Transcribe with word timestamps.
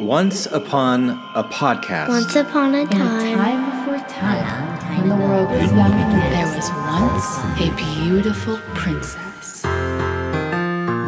Once 0.00 0.46
upon 0.46 1.10
a 1.34 1.42
podcast. 1.42 2.08
Once 2.08 2.36
upon 2.36 2.74
a 2.74 2.82
In 2.82 2.86
a 2.86 2.90
time, 2.90 3.36
time 3.36 3.64
before 3.70 4.08
time, 4.08 5.00
when 5.00 5.08
the 5.08 5.16
world 5.16 5.50
was 5.50 5.70
young 5.72 5.92
and 5.92 6.32
there 6.32 6.46
was 6.54 6.70
once 6.70 7.38
a 7.60 7.70
beautiful 8.04 8.58
princess. 8.74 9.62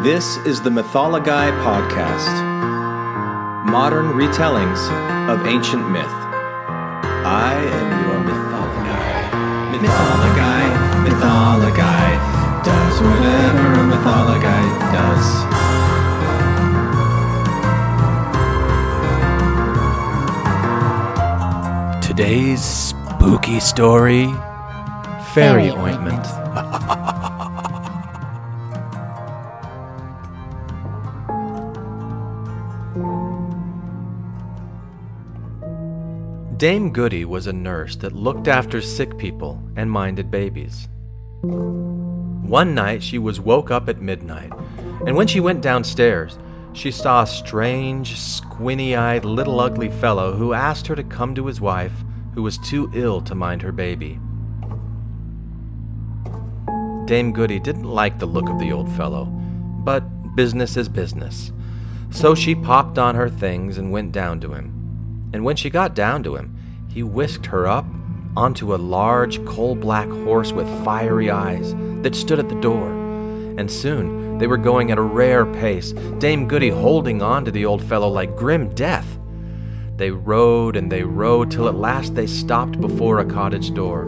This 0.03 0.39
is 0.39 0.61
the 0.61 0.71
Mythology 0.71 1.31
Podcast. 1.63 2.35
Modern 3.71 4.07
retellings 4.07 4.81
of 5.29 5.47
ancient 5.47 5.89
myth. 5.91 6.05
I 7.23 7.55
am 7.55 7.89
your 8.09 8.19
mythology. 8.27 9.79
Mythology, 9.79 10.67
mythology. 11.09 12.19
Does 12.65 13.01
whatever 13.01 13.73
a 13.81 13.85
mythology 13.85 14.61
does. 14.93 15.50
Today's 22.21 22.63
spooky 22.63 23.61
story 23.61 24.27
Fairy 25.33 25.33
Fairy 25.33 25.71
Ointment. 25.71 26.23
Dame 36.59 36.93
Goody 36.93 37.25
was 37.25 37.47
a 37.47 37.55
nurse 37.55 37.97
that 37.97 38.13
looked 38.13 38.49
after 38.49 38.83
sick 38.83 39.17
people 39.17 39.59
and 39.75 39.91
minded 39.91 40.31
babies. 40.31 40.89
One 41.41 42.75
night 42.75 43.03
she 43.03 43.17
was 43.17 43.41
woke 43.41 43.71
up 43.71 43.89
at 43.89 44.03
midnight, 44.03 44.53
and 45.07 45.17
when 45.17 45.27
she 45.27 45.41
went 45.41 45.63
downstairs, 45.63 46.39
she 46.75 46.91
saw 46.91 47.23
a 47.23 47.27
strange, 47.27 48.19
squinty 48.19 48.95
eyed 48.95 49.25
little 49.25 49.59
ugly 49.59 49.89
fellow 49.89 50.35
who 50.35 50.53
asked 50.53 50.87
her 50.89 50.95
to 50.95 51.03
come 51.03 51.35
to 51.35 51.47
his 51.47 51.63
wife, 51.63 52.05
who 52.41 52.45
was 52.45 52.57
too 52.57 52.91
ill 52.95 53.21
to 53.21 53.35
mind 53.35 53.61
her 53.61 53.71
baby. 53.71 54.19
Dame 57.05 57.35
Goody 57.35 57.61
didn't 57.61 57.85
like 57.85 58.19
the 58.19 58.25
look 58.25 58.49
of 58.49 58.59
the 58.59 58.73
old 58.73 58.91
fellow, 58.93 59.27
but 59.27 60.01
business 60.35 60.75
is 60.79 60.89
business. 60.89 61.53
So 62.09 62.35
she 62.35 62.55
popped 62.55 62.97
on 62.97 63.15
her 63.15 63.29
things 63.29 63.77
and 63.77 63.93
went 63.93 64.13
down 64.13 64.41
to 64.41 64.55
him. 64.55 65.29
And 65.35 65.45
when 65.45 65.55
she 65.55 65.69
got 65.69 65.95
down 65.95 66.23
to 66.23 66.37
him, 66.37 66.57
he 66.89 67.03
whisked 67.03 67.45
her 67.45 67.67
up 67.67 67.85
onto 68.35 68.75
a 68.75 68.77
large 68.77 69.45
coal 69.45 69.75
black 69.75 70.09
horse 70.09 70.51
with 70.51 70.83
fiery 70.83 71.31
eyes 71.31 71.75
that 72.01 72.15
stood 72.15 72.39
at 72.39 72.49
the 72.49 72.61
door. 72.63 72.89
And 73.59 73.71
soon 73.71 74.39
they 74.39 74.47
were 74.47 74.57
going 74.57 74.91
at 74.91 74.97
a 74.97 75.03
rare 75.03 75.45
pace, 75.45 75.93
Dame 76.17 76.49
Goody 76.49 76.71
holding 76.71 77.21
on 77.21 77.45
to 77.45 77.51
the 77.51 77.67
old 77.67 77.85
fellow 77.85 78.09
like 78.09 78.35
grim 78.35 78.75
death. 78.75 79.20
They 80.01 80.11
rode 80.11 80.77
and 80.77 80.91
they 80.91 81.03
rode 81.03 81.51
till 81.51 81.69
at 81.69 81.75
last 81.75 82.15
they 82.15 82.27
stopped 82.27 82.81
before 82.81 83.19
a 83.19 83.25
cottage 83.27 83.75
door. 83.75 84.07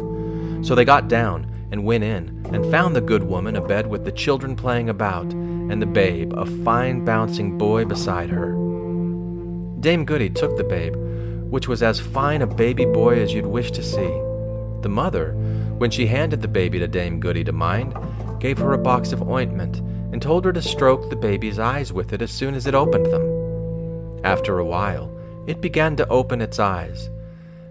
So 0.62 0.74
they 0.74 0.86
got 0.86 1.06
down 1.06 1.46
and 1.70 1.84
went 1.84 2.02
in 2.02 2.46
and 2.50 2.70
found 2.70 2.96
the 2.96 3.02
good 3.02 3.22
woman 3.22 3.56
abed 3.56 3.86
with 3.86 4.06
the 4.06 4.10
children 4.10 4.56
playing 4.56 4.88
about 4.88 5.30
and 5.34 5.82
the 5.82 5.86
babe, 5.86 6.32
a 6.32 6.46
fine 6.64 7.04
bouncing 7.04 7.58
boy, 7.58 7.84
beside 7.84 8.30
her. 8.30 8.52
Dame 9.80 10.06
Goody 10.06 10.30
took 10.30 10.56
the 10.56 10.64
babe, 10.64 10.94
which 11.52 11.68
was 11.68 11.82
as 11.82 12.00
fine 12.00 12.40
a 12.40 12.46
baby 12.46 12.86
boy 12.86 13.20
as 13.20 13.34
you'd 13.34 13.44
wish 13.44 13.70
to 13.72 13.82
see. 13.82 14.08
The 14.80 14.88
mother, 14.88 15.34
when 15.77 15.90
she 15.90 16.06
handed 16.06 16.40
the 16.40 16.48
baby 16.48 16.78
to 16.78 16.88
Dame 16.88 17.20
Goody 17.20 17.44
to 17.44 17.52
mind, 17.52 17.94
gave 18.40 18.56
her 18.56 18.72
a 18.72 18.78
box 18.78 19.12
of 19.12 19.28
ointment 19.28 19.80
and 20.10 20.22
told 20.22 20.46
her 20.46 20.54
to 20.54 20.62
stroke 20.62 21.10
the 21.10 21.16
baby's 21.16 21.58
eyes 21.58 21.92
with 21.92 22.14
it 22.14 22.22
as 22.22 22.30
soon 22.30 22.54
as 22.54 22.66
it 22.66 22.74
opened 22.74 23.12
them. 23.12 24.20
After 24.24 24.58
a 24.58 24.64
while, 24.64 25.12
it 25.46 25.60
began 25.60 25.96
to 25.96 26.08
open 26.08 26.40
its 26.40 26.58
eyes. 26.58 27.10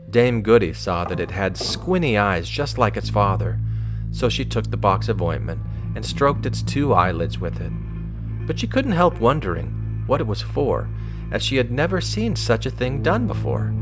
Dame 0.10 0.42
Goody 0.42 0.74
saw 0.74 1.06
that 1.06 1.20
it 1.20 1.32
had 1.32 1.56
squinty 1.56 2.18
eyes 2.18 2.50
just 2.50 2.78
like 2.78 2.98
its 2.98 3.10
father, 3.10 3.60
so 4.12 4.28
she 4.28 4.44
took 4.44 4.70
the 4.70 4.78
box 4.78 5.08
of 5.08 5.22
ointment 5.22 5.62
and 5.96 6.06
stroked 6.06 6.46
its 6.46 6.62
two 6.62 6.94
eyelids 6.94 7.40
with 7.40 7.62
it. 7.62 7.72
But 8.46 8.60
she 8.60 8.68
couldn't 8.68 8.92
help 8.92 9.20
wondering 9.20 10.04
what 10.08 10.20
it 10.20 10.28
was 10.28 10.42
for, 10.42 10.90
as 11.32 11.44
she 11.44 11.56
had 11.56 11.72
never 11.72 12.02
seen 12.02 12.36
such 12.36 12.66
a 12.66 12.72
thing 12.72 13.02
done 13.02 13.28
before. 13.28 13.74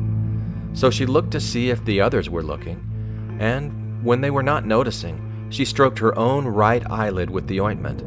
So 0.74 0.92
she 0.92 1.06
looked 1.06 1.32
to 1.32 1.40
see 1.40 1.70
if 1.70 1.84
the 1.84 2.00
others 2.00 2.30
were 2.30 2.44
looking, 2.44 3.38
and 3.40 4.04
when 4.04 4.22
they 4.22 4.30
were 4.30 4.44
not 4.44 4.66
noticing, 4.66 5.48
she 5.50 5.66
stroked 5.66 5.98
her 6.00 6.18
own 6.18 6.46
right 6.46 6.84
eyelid 6.90 7.32
with 7.32 7.48
the 7.48 7.60
ointment. 7.60 8.04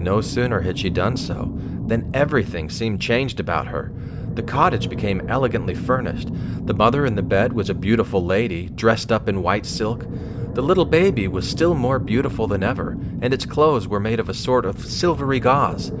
No 0.00 0.22
sooner 0.22 0.60
had 0.60 0.78
she 0.78 0.88
done 0.88 1.18
so 1.18 1.52
than 1.86 2.10
everything 2.14 2.70
seemed 2.70 3.02
changed 3.02 3.40
about 3.40 3.66
her. 3.66 3.92
The 4.34 4.42
cottage 4.42 4.88
became 4.88 5.28
elegantly 5.28 5.74
furnished. 5.74 6.28
The 6.66 6.74
mother 6.74 7.04
in 7.04 7.16
the 7.16 7.22
bed 7.22 7.52
was 7.52 7.68
a 7.68 7.74
beautiful 7.74 8.24
lady, 8.24 8.68
dressed 8.68 9.10
up 9.10 9.28
in 9.28 9.42
white 9.42 9.66
silk. 9.66 10.06
The 10.54 10.62
little 10.62 10.84
baby 10.84 11.28
was 11.28 11.48
still 11.48 11.74
more 11.74 11.98
beautiful 11.98 12.46
than 12.46 12.62
ever, 12.62 12.96
and 13.20 13.34
its 13.34 13.46
clothes 13.46 13.86
were 13.86 14.00
made 14.00 14.20
of 14.20 14.28
a 14.28 14.34
sort 14.34 14.64
of 14.64 14.84
silvery 14.84 15.40
gauze. 15.40 15.92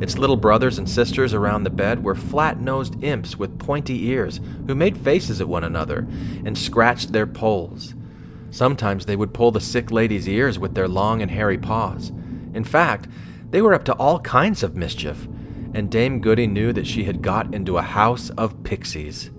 Its 0.00 0.18
little 0.18 0.36
brothers 0.36 0.78
and 0.78 0.88
sisters 0.88 1.32
around 1.32 1.64
the 1.64 1.70
bed 1.70 2.04
were 2.04 2.14
flat 2.14 2.60
nosed 2.60 3.02
imps 3.02 3.38
with 3.38 3.58
pointy 3.58 4.06
ears 4.08 4.40
who 4.66 4.74
made 4.74 4.98
faces 4.98 5.40
at 5.40 5.48
one 5.48 5.64
another 5.64 6.06
and 6.44 6.58
scratched 6.58 7.12
their 7.12 7.26
polls. 7.26 7.94
Sometimes 8.50 9.06
they 9.06 9.16
would 9.16 9.34
pull 9.34 9.50
the 9.50 9.60
sick 9.60 9.90
lady's 9.90 10.28
ears 10.28 10.58
with 10.58 10.74
their 10.74 10.88
long 10.88 11.22
and 11.22 11.30
hairy 11.30 11.58
paws. 11.58 12.10
In 12.52 12.64
fact, 12.64 13.08
they 13.50 13.62
were 13.62 13.74
up 13.74 13.84
to 13.84 13.94
all 13.94 14.20
kinds 14.20 14.62
of 14.62 14.76
mischief, 14.76 15.26
and 15.76 15.90
Dame 15.90 16.20
Goody 16.20 16.46
knew 16.46 16.72
that 16.72 16.86
she 16.86 17.04
had 17.04 17.20
got 17.20 17.54
into 17.54 17.76
a 17.76 17.82
house 17.82 18.30
of 18.30 18.62
pixies. 18.64 19.30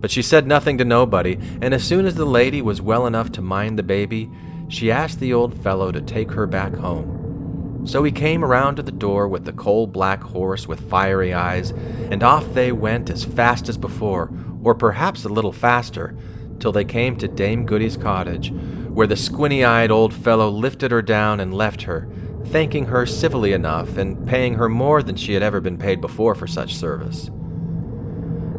But 0.00 0.10
she 0.10 0.22
said 0.22 0.44
nothing 0.44 0.76
to 0.78 0.84
nobody, 0.84 1.38
and 1.62 1.72
as 1.72 1.84
soon 1.84 2.04
as 2.04 2.16
the 2.16 2.24
lady 2.24 2.60
was 2.60 2.82
well 2.82 3.06
enough 3.06 3.30
to 3.32 3.42
mind 3.42 3.78
the 3.78 3.84
baby, 3.84 4.28
she 4.66 4.90
asked 4.90 5.20
the 5.20 5.32
old 5.32 5.54
fellow 5.62 5.92
to 5.92 6.00
take 6.00 6.32
her 6.32 6.48
back 6.48 6.74
home. 6.74 7.84
So 7.84 8.02
he 8.02 8.10
came 8.10 8.44
around 8.44 8.74
to 8.76 8.82
the 8.82 8.90
door 8.90 9.28
with 9.28 9.44
the 9.44 9.52
coal 9.52 9.86
black 9.86 10.20
horse 10.20 10.66
with 10.66 10.90
fiery 10.90 11.32
eyes, 11.32 11.70
and 11.70 12.24
off 12.24 12.54
they 12.54 12.72
went 12.72 13.08
as 13.08 13.24
fast 13.24 13.68
as 13.68 13.78
before, 13.78 14.32
or 14.64 14.74
perhaps 14.74 15.24
a 15.24 15.28
little 15.28 15.52
faster, 15.52 16.16
till 16.58 16.72
they 16.72 16.84
came 16.84 17.14
to 17.18 17.28
Dame 17.28 17.64
Goody's 17.64 17.96
cottage, 17.96 18.50
where 18.88 19.06
the 19.06 19.14
squinty 19.14 19.64
eyed 19.64 19.92
old 19.92 20.12
fellow 20.12 20.50
lifted 20.50 20.90
her 20.90 21.02
down 21.02 21.38
and 21.38 21.54
left 21.54 21.82
her, 21.82 22.08
thanking 22.48 22.86
her 22.86 23.06
civilly 23.06 23.52
enough 23.52 23.96
and 23.96 24.26
paying 24.26 24.54
her 24.54 24.68
more 24.68 25.02
than 25.02 25.16
she 25.16 25.34
had 25.34 25.42
ever 25.42 25.60
been 25.60 25.78
paid 25.78 26.00
before 26.00 26.34
for 26.34 26.46
such 26.46 26.74
service. 26.74 27.30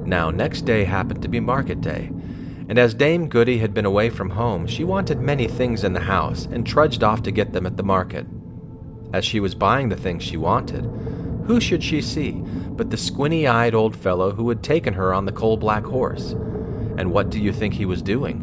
Now, 0.05 0.31
next 0.31 0.61
day 0.61 0.85
happened 0.85 1.21
to 1.21 1.27
be 1.27 1.39
market 1.39 1.81
day, 1.81 2.11
and 2.67 2.77
as 2.77 2.93
Dame 2.93 3.27
Goody 3.27 3.57
had 3.57 3.73
been 3.73 3.85
away 3.85 4.09
from 4.09 4.29
home, 4.31 4.67
she 4.67 4.83
wanted 4.83 5.19
many 5.19 5.47
things 5.47 5.83
in 5.83 5.93
the 5.93 5.99
house 6.01 6.45
and 6.45 6.65
trudged 6.65 7.03
off 7.03 7.23
to 7.23 7.31
get 7.31 7.51
them 7.51 7.65
at 7.65 7.77
the 7.77 7.83
market. 7.83 8.27
As 9.11 9.25
she 9.25 9.39
was 9.39 9.55
buying 9.55 9.89
the 9.89 9.95
things 9.95 10.23
she 10.23 10.37
wanted, 10.37 10.85
who 11.45 11.59
should 11.59 11.83
she 11.83 12.01
see 12.01 12.43
but 12.79 12.91
the 12.91 12.97
squinty 12.97 13.47
eyed 13.47 13.73
old 13.73 13.95
fellow 13.95 14.31
who 14.31 14.47
had 14.49 14.63
taken 14.63 14.93
her 14.93 15.13
on 15.13 15.25
the 15.25 15.31
coal 15.31 15.57
black 15.57 15.83
horse? 15.83 16.31
And 16.97 17.11
what 17.11 17.29
do 17.29 17.39
you 17.39 17.51
think 17.51 17.73
he 17.73 17.85
was 17.85 18.01
doing? 18.01 18.41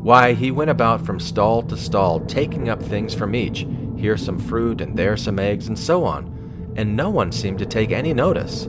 Why, 0.00 0.32
he 0.32 0.50
went 0.50 0.70
about 0.70 1.04
from 1.04 1.20
stall 1.20 1.62
to 1.62 1.76
stall, 1.76 2.20
taking 2.20 2.68
up 2.68 2.82
things 2.82 3.14
from 3.14 3.34
each, 3.34 3.66
here 4.00 4.16
some 4.16 4.38
fruit 4.38 4.80
and 4.80 4.96
there 4.96 5.16
some 5.16 5.38
eggs, 5.38 5.68
and 5.68 5.78
so 5.78 6.04
on, 6.04 6.72
and 6.76 6.96
no 6.96 7.10
one 7.10 7.30
seemed 7.30 7.58
to 7.60 7.66
take 7.66 7.92
any 7.92 8.12
notice. 8.12 8.68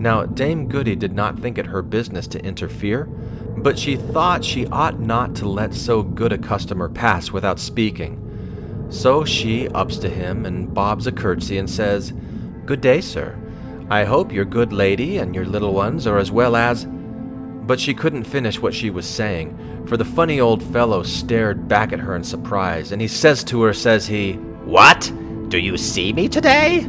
Now, 0.00 0.24
Dame 0.24 0.66
Goody 0.66 0.96
did 0.96 1.12
not 1.12 1.38
think 1.38 1.58
it 1.58 1.66
her 1.66 1.82
business 1.82 2.26
to 2.28 2.44
interfere, 2.44 3.04
but 3.58 3.78
she 3.78 3.96
thought 3.96 4.44
she 4.44 4.66
ought 4.68 4.98
not 4.98 5.34
to 5.36 5.48
let 5.48 5.74
so 5.74 6.02
good 6.02 6.32
a 6.32 6.38
customer 6.38 6.88
pass 6.88 7.30
without 7.30 7.58
speaking. 7.58 8.16
So 8.88 9.24
she 9.24 9.68
ups 9.68 9.98
to 9.98 10.08
him 10.08 10.46
and 10.46 10.72
bobs 10.72 11.06
a 11.06 11.12
curtsy 11.12 11.58
and 11.58 11.68
says, 11.68 12.12
Good 12.64 12.80
day, 12.80 13.00
sir. 13.00 13.38
I 13.90 14.04
hope 14.04 14.32
your 14.32 14.44
good 14.44 14.72
lady 14.72 15.18
and 15.18 15.34
your 15.34 15.44
little 15.44 15.74
ones 15.74 16.06
are 16.06 16.18
as 16.18 16.30
well 16.30 16.56
as. 16.56 16.86
But 17.62 17.80
she 17.80 17.94
couldn't 17.94 18.24
finish 18.24 18.60
what 18.60 18.74
she 18.74 18.90
was 18.90 19.06
saying, 19.06 19.84
for 19.86 19.96
the 19.96 20.04
funny 20.04 20.40
old 20.40 20.62
fellow 20.62 21.02
stared 21.02 21.68
back 21.68 21.92
at 21.92 22.00
her 22.00 22.16
in 22.16 22.24
surprise, 22.24 22.92
and 22.92 23.00
he 23.00 23.08
says 23.08 23.44
to 23.44 23.62
her, 23.62 23.72
says 23.72 24.06
he, 24.06 24.34
What? 24.64 25.12
Do 25.48 25.58
you 25.58 25.76
see 25.76 26.12
me 26.12 26.28
today? 26.28 26.88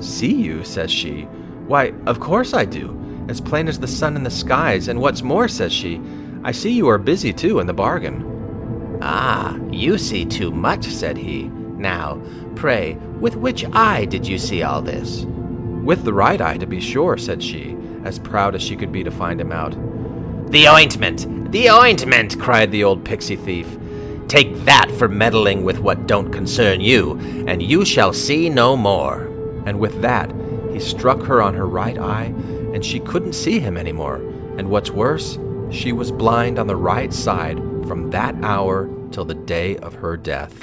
See 0.00 0.34
you, 0.34 0.64
says 0.64 0.90
she. 0.90 1.22
Why, 1.66 1.92
of 2.06 2.20
course 2.20 2.54
I 2.54 2.64
do, 2.64 3.26
as 3.28 3.40
plain 3.40 3.68
as 3.68 3.78
the 3.78 3.88
sun 3.88 4.16
in 4.16 4.24
the 4.24 4.30
skies, 4.30 4.88
and 4.88 5.00
what's 5.00 5.22
more, 5.22 5.48
says 5.48 5.72
she, 5.72 6.00
I 6.44 6.52
see 6.52 6.70
you 6.70 6.88
are 6.88 6.98
busy 6.98 7.32
too 7.32 7.60
in 7.60 7.66
the 7.66 7.72
bargain. 7.72 8.98
Ah, 9.00 9.56
you 9.70 9.98
see 9.98 10.24
too 10.24 10.50
much, 10.50 10.84
said 10.86 11.16
he. 11.16 11.44
Now, 11.76 12.20
pray, 12.54 12.94
with 13.20 13.36
which 13.36 13.64
eye 13.72 14.04
did 14.04 14.26
you 14.26 14.38
see 14.38 14.62
all 14.62 14.82
this? 14.82 15.24
With 15.82 16.04
the 16.04 16.12
right 16.12 16.40
eye, 16.40 16.58
to 16.58 16.66
be 16.66 16.80
sure, 16.80 17.16
said 17.16 17.42
she, 17.42 17.76
as 18.04 18.18
proud 18.18 18.54
as 18.54 18.62
she 18.62 18.76
could 18.76 18.92
be 18.92 19.02
to 19.02 19.10
find 19.10 19.40
him 19.40 19.50
out. 19.50 19.72
The 20.50 20.68
ointment! 20.68 21.50
The 21.50 21.70
ointment! 21.70 22.38
cried 22.38 22.70
the 22.70 22.84
old 22.84 23.04
pixie 23.04 23.36
thief. 23.36 23.66
Take 24.28 24.64
that 24.64 24.90
for 24.92 25.08
meddling 25.08 25.64
with 25.64 25.80
what 25.80 26.06
don't 26.06 26.30
concern 26.32 26.80
you, 26.80 27.18
and 27.48 27.60
you 27.60 27.84
shall 27.84 28.12
see 28.12 28.48
no 28.48 28.76
more. 28.76 29.28
and 29.66 29.78
with 29.78 30.00
that, 30.02 30.32
he 30.72 30.80
struck 30.80 31.22
her 31.22 31.42
on 31.42 31.54
her 31.54 31.66
right 31.66 31.98
eye, 31.98 32.34
and 32.72 32.84
she 32.84 32.98
couldn't 33.00 33.34
see 33.34 33.60
him 33.60 33.76
anymore. 33.76 34.16
And 34.56 34.70
what's 34.70 34.90
worse, 34.90 35.38
she 35.70 35.92
was 35.92 36.10
blind 36.12 36.58
on 36.58 36.66
the 36.66 36.76
right 36.76 37.12
side 37.12 37.58
from 37.86 38.10
that 38.10 38.34
hour 38.42 38.88
till 39.10 39.24
the 39.24 39.34
day 39.34 39.76
of 39.78 39.94
her 39.94 40.16
death. 40.16 40.58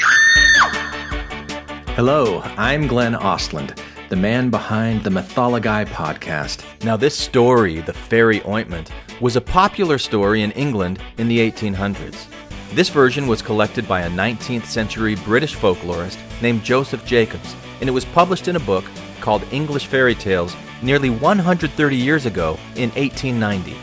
Hello, 1.96 2.42
I'm 2.58 2.88
Glenn 2.88 3.14
Ostland, 3.14 3.78
the 4.10 4.16
man 4.16 4.50
behind 4.50 5.04
the 5.04 5.10
Mythology 5.12 5.86
podcast. 5.86 6.66
Now, 6.84 6.98
this 6.98 7.16
story, 7.16 7.80
The 7.80 7.94
Fairy 7.94 8.42
Ointment, 8.44 8.90
was 9.22 9.36
a 9.36 9.42
popular 9.42 10.00
story 10.00 10.42
in 10.42 10.52
England 10.54 11.00
in 11.20 11.28
the 11.28 11.38
1800s. 11.52 12.26
This 12.74 12.90
version 12.90 13.28
was 13.28 13.44
collected 13.44 13.88
by 13.88 14.02
a 14.02 14.10
19th 14.10 14.66
century 14.66 15.14
British 15.16 15.56
folklorist 15.56 16.18
named 16.42 16.64
Joseph 16.64 17.06
Jacobs, 17.06 17.56
and 17.80 17.88
it 17.88 17.92
was 17.92 18.06
published 18.06 18.48
in 18.48 18.56
a 18.56 18.60
book 18.62 18.84
called 19.22 19.44
English 19.52 19.86
Fairy 19.86 20.16
Tales 20.16 20.56
nearly 20.82 21.12
130 21.12 21.96
years 21.96 22.26
ago 22.26 22.58
in 22.76 22.90
1890. 22.92 23.78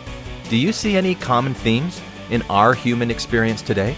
Do 0.49 0.57
you 0.57 0.73
see 0.73 0.97
any 0.97 1.15
common 1.15 1.55
themes 1.55 2.01
in 2.31 2.43
our 2.51 2.75
human 2.75 3.13
experience 3.13 3.63
today? 3.63 3.97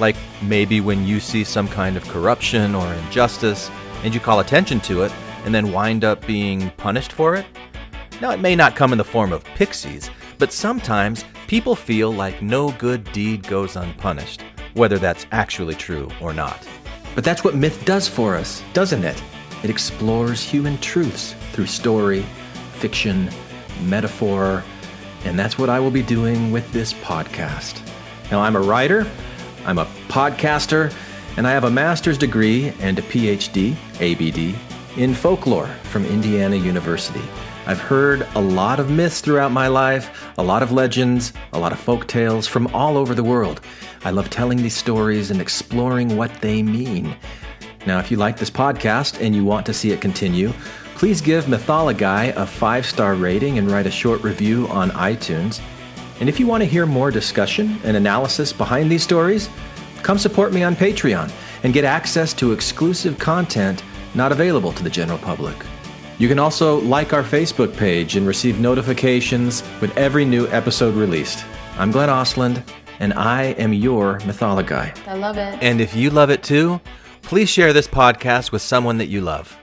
Like 0.00 0.16
maybe 0.42 0.80
when 0.80 1.06
you 1.06 1.20
see 1.20 1.44
some 1.44 1.68
kind 1.68 1.96
of 1.96 2.08
corruption 2.08 2.74
or 2.74 2.92
injustice 2.94 3.70
and 4.02 4.12
you 4.12 4.18
call 4.18 4.40
attention 4.40 4.80
to 4.80 5.02
it 5.02 5.12
and 5.48 5.54
then 5.54 5.72
wind 5.72 6.04
up 6.04 6.26
being 6.26 6.70
punished 6.76 7.10
for 7.10 7.34
it? 7.34 7.46
Now, 8.20 8.32
it 8.32 8.38
may 8.38 8.54
not 8.54 8.76
come 8.76 8.92
in 8.92 8.98
the 8.98 9.04
form 9.04 9.32
of 9.32 9.42
pixies, 9.44 10.10
but 10.36 10.52
sometimes 10.52 11.24
people 11.46 11.74
feel 11.74 12.12
like 12.12 12.42
no 12.42 12.72
good 12.72 13.10
deed 13.12 13.48
goes 13.48 13.74
unpunished, 13.74 14.42
whether 14.74 14.98
that's 14.98 15.26
actually 15.32 15.74
true 15.74 16.10
or 16.20 16.34
not. 16.34 16.68
But 17.14 17.24
that's 17.24 17.44
what 17.44 17.54
myth 17.54 17.82
does 17.86 18.06
for 18.06 18.36
us, 18.36 18.62
doesn't 18.74 19.02
it? 19.02 19.22
It 19.64 19.70
explores 19.70 20.42
human 20.42 20.76
truths 20.82 21.34
through 21.52 21.64
story, 21.64 22.26
fiction, 22.74 23.30
metaphor, 23.84 24.62
and 25.24 25.38
that's 25.38 25.56
what 25.56 25.70
I 25.70 25.80
will 25.80 25.90
be 25.90 26.02
doing 26.02 26.52
with 26.52 26.70
this 26.72 26.92
podcast. 26.92 27.80
Now, 28.30 28.42
I'm 28.42 28.54
a 28.54 28.60
writer, 28.60 29.06
I'm 29.64 29.78
a 29.78 29.86
podcaster, 30.08 30.92
and 31.38 31.46
I 31.46 31.52
have 31.52 31.64
a 31.64 31.70
master's 31.70 32.18
degree 32.18 32.74
and 32.80 32.98
a 32.98 33.02
PhD, 33.02 33.76
ABD, 33.98 34.54
in 34.98 35.14
folklore 35.14 35.68
from 35.84 36.04
Indiana 36.04 36.56
University. 36.56 37.22
I've 37.66 37.78
heard 37.78 38.26
a 38.34 38.40
lot 38.40 38.80
of 38.80 38.90
myths 38.90 39.20
throughout 39.20 39.52
my 39.52 39.68
life, 39.68 40.28
a 40.38 40.42
lot 40.42 40.60
of 40.60 40.72
legends, 40.72 41.32
a 41.52 41.58
lot 41.58 41.70
of 41.70 41.78
folk 41.78 42.08
tales 42.08 42.48
from 42.48 42.66
all 42.74 42.96
over 42.98 43.14
the 43.14 43.22
world. 43.22 43.60
I 44.04 44.10
love 44.10 44.28
telling 44.28 44.58
these 44.58 44.76
stories 44.76 45.30
and 45.30 45.40
exploring 45.40 46.16
what 46.16 46.34
they 46.40 46.64
mean. 46.64 47.14
Now, 47.86 48.00
if 48.00 48.10
you 48.10 48.16
like 48.16 48.38
this 48.38 48.50
podcast 48.50 49.24
and 49.24 49.36
you 49.36 49.44
want 49.44 49.64
to 49.66 49.72
see 49.72 49.92
it 49.92 50.00
continue, 50.00 50.52
please 50.96 51.20
give 51.20 51.48
Mythology 51.48 52.32
a 52.34 52.44
five 52.44 52.84
star 52.84 53.14
rating 53.14 53.58
and 53.58 53.70
write 53.70 53.86
a 53.86 53.92
short 53.92 54.24
review 54.24 54.66
on 54.66 54.90
iTunes. 54.90 55.60
And 56.18 56.28
if 56.28 56.40
you 56.40 56.48
want 56.48 56.62
to 56.62 56.68
hear 56.68 56.86
more 56.86 57.12
discussion 57.12 57.78
and 57.84 57.96
analysis 57.96 58.52
behind 58.52 58.90
these 58.90 59.04
stories, 59.04 59.48
come 60.02 60.18
support 60.18 60.52
me 60.52 60.64
on 60.64 60.74
Patreon 60.74 61.30
and 61.62 61.72
get 61.72 61.84
access 61.84 62.34
to 62.34 62.50
exclusive 62.50 63.16
content 63.16 63.84
not 64.14 64.32
available 64.32 64.72
to 64.72 64.82
the 64.82 64.90
general 64.90 65.18
public. 65.18 65.56
You 66.18 66.28
can 66.28 66.38
also 66.38 66.80
like 66.80 67.12
our 67.12 67.22
Facebook 67.22 67.76
page 67.76 68.16
and 68.16 68.26
receive 68.26 68.58
notifications 68.58 69.62
with 69.80 69.96
every 69.96 70.24
new 70.24 70.48
episode 70.48 70.94
released. 70.94 71.44
I'm 71.78 71.92
Glenn 71.92 72.08
Ostland, 72.08 72.62
and 72.98 73.12
I 73.14 73.44
am 73.52 73.72
your 73.72 74.18
Mythology. 74.26 74.92
I 75.06 75.14
love 75.14 75.36
it. 75.36 75.62
And 75.62 75.80
if 75.80 75.94
you 75.94 76.10
love 76.10 76.30
it 76.30 76.42
too, 76.42 76.80
please 77.22 77.48
share 77.48 77.72
this 77.72 77.86
podcast 77.86 78.50
with 78.50 78.62
someone 78.62 78.98
that 78.98 79.06
you 79.06 79.20
love. 79.20 79.56